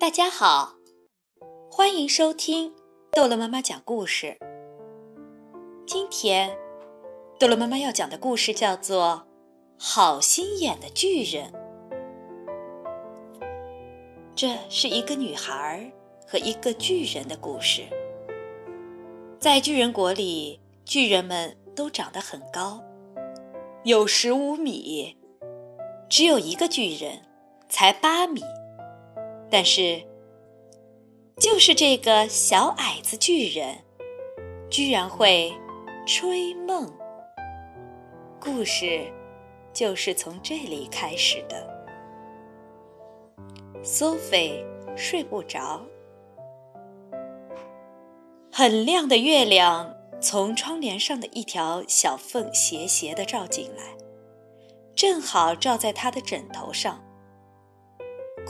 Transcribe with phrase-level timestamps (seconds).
[0.00, 0.76] 大家好，
[1.70, 2.72] 欢迎收听
[3.12, 4.38] 逗乐妈妈讲故事。
[5.86, 6.56] 今天，
[7.38, 9.26] 逗乐妈妈要讲的故事叫做
[9.84, 11.52] 《好心眼的巨人》。
[14.34, 15.92] 这是一个女孩
[16.26, 17.82] 和一个巨人的故事。
[19.38, 22.82] 在巨人国里，巨人们都长得很高，
[23.84, 25.18] 有十五米，
[26.08, 27.20] 只有一个巨人
[27.68, 28.40] 才八米。
[29.50, 30.00] 但是，
[31.38, 33.78] 就是这个小矮子巨人，
[34.70, 35.52] 居然会
[36.06, 36.88] 吹梦。
[38.38, 39.12] 故事
[39.72, 41.68] 就是从这里开始的。
[43.82, 44.64] 索菲
[44.96, 45.84] 睡不着，
[48.52, 53.96] 很亮的月亮从窗帘上的一条小缝斜斜地照进来，
[54.94, 57.02] 正好照在他的枕头上。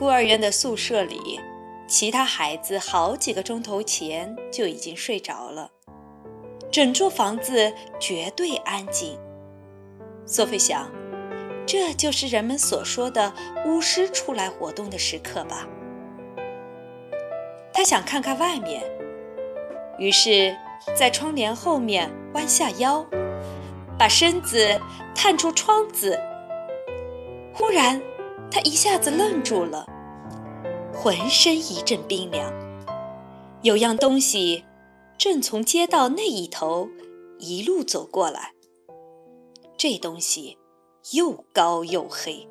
[0.01, 1.39] 孤儿院的宿舍里，
[1.87, 5.71] 其他孩子好几个钟头前就已经睡着了，
[6.73, 9.19] 整座房子绝对安静。
[10.25, 10.91] 索菲想，
[11.67, 13.31] 这就是人们所说的
[13.67, 15.69] 巫师出来活动的时刻吧。
[17.71, 18.83] 他想看看外面，
[19.99, 20.57] 于是，
[20.97, 23.05] 在窗帘后面弯下腰，
[23.99, 24.81] 把身子
[25.15, 26.19] 探出窗子。
[27.53, 28.01] 忽然，
[28.51, 29.87] 他一下子愣住了。
[31.03, 32.53] 浑身一阵冰凉，
[33.63, 34.67] 有样东西
[35.17, 36.91] 正从街道那一头
[37.39, 38.53] 一路走过来。
[39.79, 40.59] 这东西
[41.13, 42.47] 又高又黑，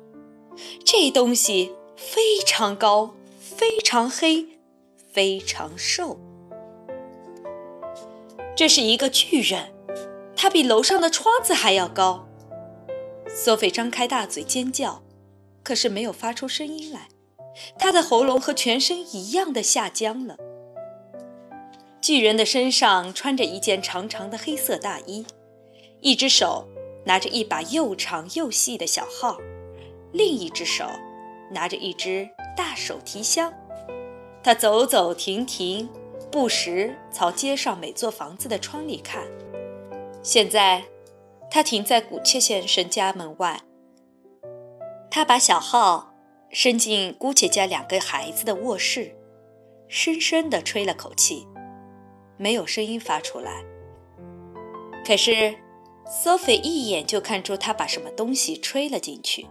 [0.84, 4.58] 这东西非常高，非常黑，
[5.12, 6.18] 非常瘦。
[8.56, 9.72] 这是一个巨人，
[10.34, 12.26] 他比楼上的窗子还要高。
[13.28, 15.04] 索菲张开大嘴尖叫，
[15.62, 17.06] 可是没有发出声音来。
[17.78, 20.36] 他的喉咙和全身一样的下僵了。
[22.00, 25.26] 巨人的身上穿着一件长长的黑色大衣，
[26.00, 26.66] 一只手
[27.04, 29.36] 拿着一把又长又细的小号，
[30.12, 30.86] 另一只手
[31.50, 33.52] 拿着一只大手提箱。
[34.42, 35.88] 他走走停停，
[36.32, 39.24] 不时朝街上每座房子的窗里看。
[40.22, 40.84] 现在，
[41.50, 43.60] 他停在古切先生家门外。
[45.10, 46.09] 他把小号。
[46.52, 49.14] 伸进姑且家两个孩子的卧室，
[49.86, 51.46] 深深地吹了口气，
[52.36, 53.64] 没有声音发出来。
[55.06, 55.54] 可是，
[56.04, 59.46] 索菲一眼就看出他把什么东西吹了进去。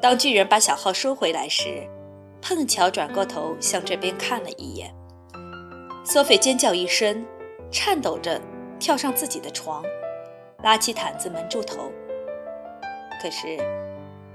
[0.00, 1.84] 当巨人把小号收回来时，
[2.40, 4.94] 碰巧转过头向这边看了一眼。
[6.04, 7.26] 索菲尖叫一声，
[7.72, 8.40] 颤抖着
[8.78, 9.82] 跳上自己的床，
[10.62, 11.90] 拉起毯子蒙住头。
[13.20, 13.58] 可是。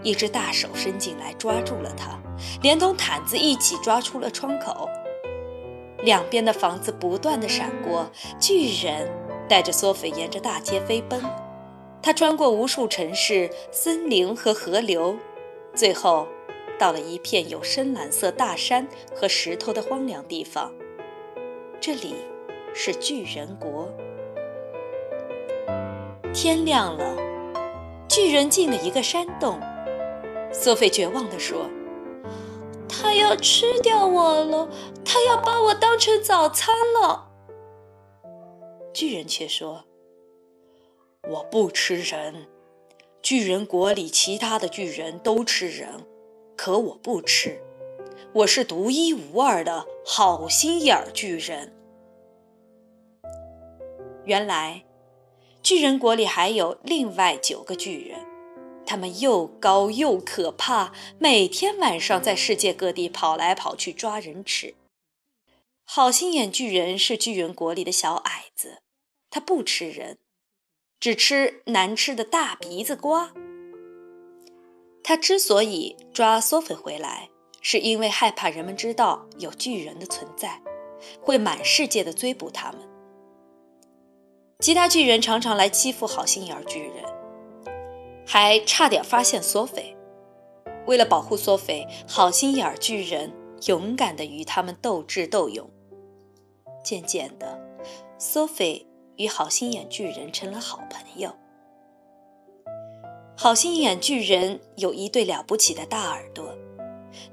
[0.04, 2.20] 一只大手伸进来，抓住了他，
[2.62, 4.90] 连同毯子一起抓出了窗口。
[6.04, 9.08] 两边的房子不断的闪过，巨人
[9.48, 11.22] 带着索菲沿着大街飞奔。
[12.02, 15.16] 他穿过无数城市、森林和河流，
[15.76, 16.28] 最后
[16.80, 20.72] 到了一片有深蓝色大山和石头的荒凉地方。
[21.80, 22.16] 这里
[22.74, 23.88] 是巨人国。
[26.34, 27.16] 天亮了，
[28.08, 29.60] 巨人进了一个山洞。
[30.52, 31.70] 索菲绝望地说
[32.88, 34.70] ：“他要吃掉我了，
[35.04, 37.30] 他要把我当成早餐了。”
[38.94, 39.86] 巨人却说
[41.30, 42.48] ：“我不吃人，
[43.22, 46.06] 巨人国里其他的巨人都吃人，
[46.58, 47.62] 可我不吃，
[48.34, 51.74] 我是独一无二的好心眼巨人。”
[54.26, 54.84] 原来，
[55.64, 58.31] 巨人国里还有另外九个巨人。
[58.92, 64.76] 他们又高又可怕，每天晚上在世界各地跑来跑去抓人吃。
[65.86, 68.82] 好心眼巨人是巨人国里的小矮子，
[69.30, 70.18] 他不吃人，
[71.00, 73.32] 只吃难吃的大鼻子瓜。
[75.02, 77.30] 他之所以抓索菲回来，
[77.62, 80.62] 是因为害怕人们知道有巨人的存在，
[81.22, 82.82] 会满世界的追捕他们。
[84.60, 87.21] 其他巨人常常来欺负好心眼巨人。
[88.26, 89.96] 还差点发现索菲。
[90.88, 93.32] 为了保护索菲，好心眼巨人
[93.68, 95.70] 勇敢地与他们斗智斗勇。
[96.84, 97.60] 渐渐的，
[98.18, 98.88] 索菲
[99.18, 101.32] 与好心眼巨人成了好朋友。
[103.38, 106.56] 好心眼巨人有一对了不起的大耳朵，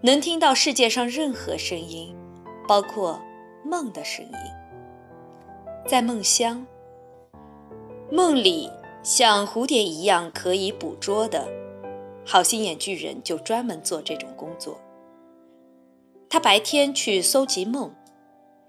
[0.02, 2.14] 能听到世界上任何声音，
[2.66, 3.20] 包括
[3.64, 4.32] 梦的声音。
[5.86, 6.66] 在梦乡，
[8.10, 8.70] 梦里。
[9.08, 11.48] 像蝴蝶一样可以捕捉的，
[12.26, 14.78] 好心眼巨人就专门做这种工作。
[16.28, 17.90] 他白天去搜集梦，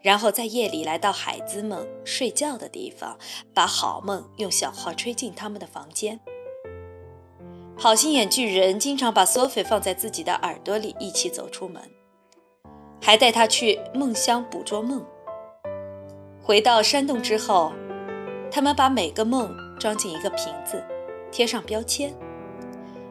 [0.02, 3.18] 然后在夜里来到孩子们睡觉的地方，
[3.54, 6.22] 把好梦用小号吹进他们的房间。
[7.78, 11.84] 好心眼巨人经常把索菲放在自己的耳朵里，一起走出门，
[13.02, 15.06] 还带他去梦乡捕捉梦。
[16.42, 17.74] 回到山洞之后，
[18.50, 20.84] 他们把每个梦装进一个瓶子，
[21.32, 22.14] 贴上标签。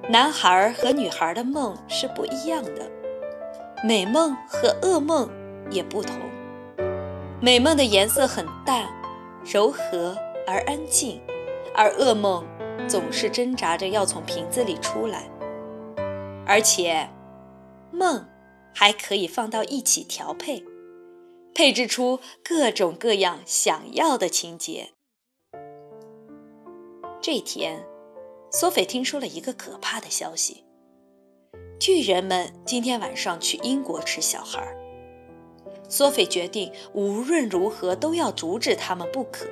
[0.08, 2.88] 男孩和女孩的梦是不一样的，
[3.82, 5.28] 美梦和噩梦
[5.70, 6.16] 也不同。
[7.40, 8.88] 美梦的颜色很淡、
[9.44, 10.16] 柔和
[10.46, 11.20] 而安静，
[11.74, 12.46] 而噩梦
[12.88, 15.28] 总是挣扎着要从瓶子里出来。
[16.46, 17.08] 而且，
[17.90, 18.26] 梦
[18.74, 20.64] 还可以放到一起调配。
[21.54, 24.92] 配置出各种各样想要的情节。
[27.20, 27.84] 这天，
[28.52, 30.64] 索菲听说了一个可怕的消息：
[31.80, 34.72] 巨人们今天晚上去英国吃小孩。
[35.88, 39.46] 索菲决定无论如何都要阻止他们不可。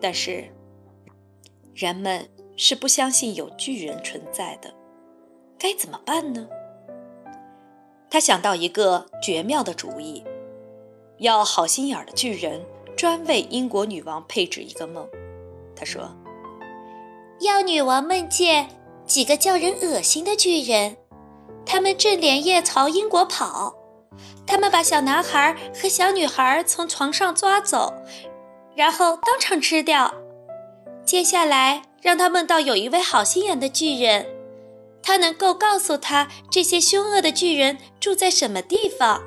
[0.00, 0.44] 但是，
[1.74, 4.74] 人们是不相信有巨人存在的，
[5.58, 6.46] 该怎么办呢？
[8.10, 10.22] 他想到一个绝妙的主意。
[11.18, 12.62] 要好心眼的巨人
[12.94, 15.08] 专为英国女王配置一个梦，
[15.74, 16.14] 他说
[17.40, 18.68] ：“要女王梦见
[19.06, 20.96] 几个叫人恶心的巨人，
[21.64, 23.74] 他们正连夜朝英国跑，
[24.46, 27.92] 他们把小男孩和小女孩从床上抓走，
[28.74, 30.12] 然后当场吃掉。
[31.04, 34.26] 接下来让他梦到有一位好心眼的巨人，
[35.02, 39.22] 他能够告诉他这些凶恶的巨人住在什么地方，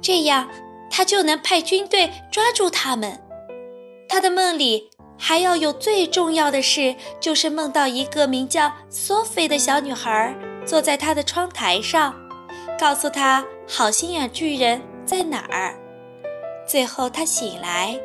[0.00, 0.48] 这样。”
[0.96, 3.20] 他就能派军队抓住他们。
[4.08, 10.34] 他的梦里还要有最重要的事，就是梦到一个名叫 Sophie 的小女孩
[10.66, 12.14] 坐在他的窗台上，
[12.78, 15.74] 告诉他好心眼巨人在哪儿。
[16.66, 17.98] 最后他醒来，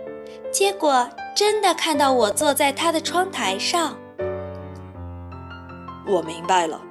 [0.51, 3.97] 结果真的看到我坐在他的窗台上。
[6.07, 6.81] 我明白了，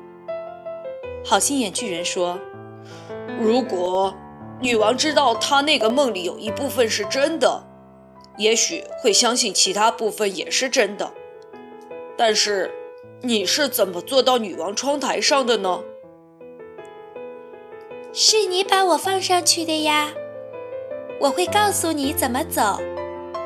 [1.25, 2.39] 好心眼巨人说
[3.41, 4.15] ：“如果……”
[4.61, 7.63] 女王知道她那个梦里有一部分是真的，
[8.39, 11.13] 也许会相信其他部分也是真的。
[12.17, 12.71] 但是，
[13.21, 15.83] 你是怎么坐到女王窗台上的呢？
[18.13, 20.11] 是你把我放上去的呀。
[21.21, 22.81] 我会告诉你怎么走，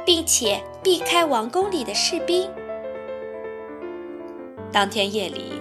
[0.06, 2.50] 并且避开王宫里的士兵。
[4.70, 5.60] 当天夜里，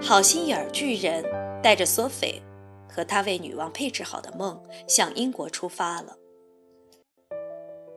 [0.00, 1.24] 好心眼巨人
[1.62, 2.42] 带着索菲。
[2.88, 4.58] 和他为女王配置好的梦，
[4.88, 6.16] 向英国出发了。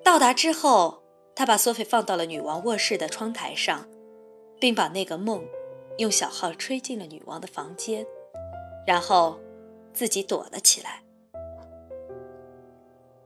[0.09, 1.03] 到达之后，
[1.35, 3.87] 他把索菲放到了女王卧室的窗台上，
[4.59, 5.45] 并把那个梦
[5.99, 8.03] 用小号吹进了女王的房间，
[8.87, 9.39] 然后
[9.93, 11.03] 自己躲了起来。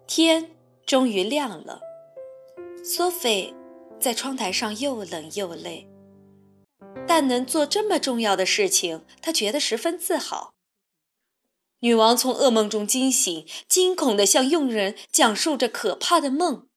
[0.07, 0.51] 天
[0.85, 1.79] 终于亮了，
[2.83, 3.53] 索菲
[3.97, 5.87] 在窗台上又冷又累，
[7.07, 10.51] 但能做这么重要的事情，她觉得十分自豪。
[11.79, 16.67] 女王从噩梦中惊醒，惊恐地向佣人讲述着可怕的梦。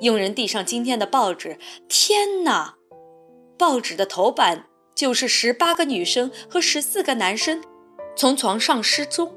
[0.00, 1.58] 佣人递上今天的报纸，
[1.88, 2.74] 天哪！
[3.58, 7.62] 报纸的头版就是十八个女生和十四个男生
[8.14, 9.34] 从床上失踪，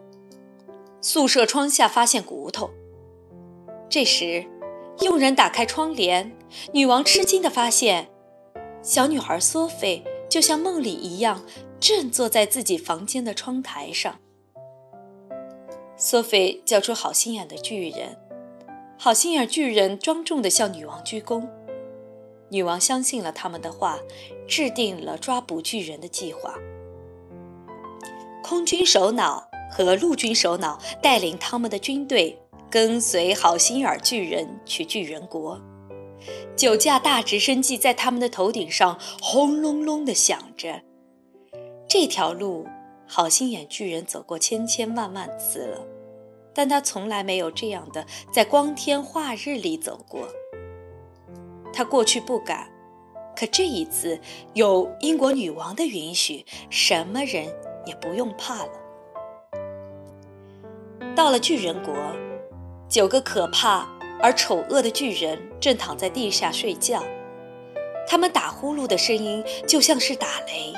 [1.01, 2.69] 宿舍窗下发现骨头。
[3.89, 4.45] 这时，
[5.01, 6.35] 佣人打开窗帘，
[6.73, 8.09] 女王吃惊地发现，
[8.81, 11.45] 小女孩索菲就像梦里一样，
[11.79, 14.19] 正坐在自己房间的窗台上。
[15.95, 18.17] 索菲叫出好心眼的巨人，
[19.01, 21.47] 好心眼巨人庄重地向女王鞠躬。
[22.49, 23.97] 女王相信了他们的话，
[24.45, 26.53] 制定了抓捕巨人的计划。
[28.43, 32.37] 空军首脑和陆军首脑带领他们的军队，
[32.69, 35.61] 跟随好心眼巨人去巨人国。
[36.57, 40.81] 九架大直升机在他们的头顶上轰隆隆地响着。
[41.87, 42.67] 这条路。
[43.11, 45.83] 好心眼巨人走过千千万万次了，
[46.59, 50.27] 但他从来没有这样的在光天化日里走过。
[51.71, 52.69] 他过去不敢，
[53.33, 54.19] 可这一次
[54.55, 57.45] 有英国女王的允许，什么人
[57.85, 58.71] 也不用怕了。
[61.15, 61.95] 到了巨人国，
[62.89, 63.87] 九个可怕
[64.21, 67.01] 而丑恶的巨人正躺在地下睡觉，
[68.05, 70.73] 他们打呼噜的声音就像是打雷。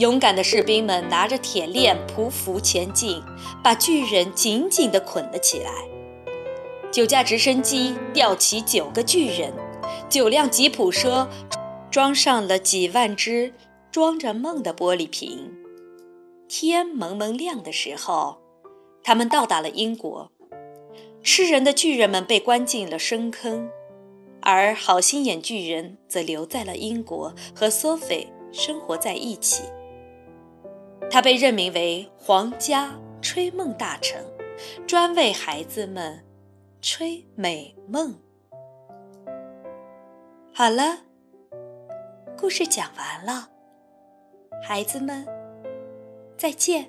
[0.00, 3.22] 勇敢的士兵们拿着铁链匍匐前进，
[3.62, 5.70] 把巨人紧紧地捆了起来。
[6.90, 9.52] 九架直升机吊起九个巨人，
[10.08, 11.28] 九辆吉普车
[11.90, 13.52] 装上了几万只
[13.92, 15.52] 装着梦的玻璃瓶。
[16.48, 18.38] 天蒙蒙亮的时候，
[19.02, 20.32] 他们到达了英国，
[21.22, 23.68] 吃人的巨人们被关进了深坑，
[24.40, 29.64] 而好心眼巨人则留在了英国，和索菲生活在一起。
[31.10, 34.24] 他被任命为皇家吹梦大臣，
[34.86, 36.24] 专为孩子们
[36.80, 38.16] 吹美梦。
[40.54, 41.00] 好了，
[42.38, 43.48] 故事讲完了，
[44.62, 45.26] 孩子们，
[46.36, 46.88] 再见。